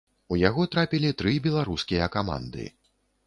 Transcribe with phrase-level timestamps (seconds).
[0.35, 2.65] У яго трапілі тры беларускія каманды.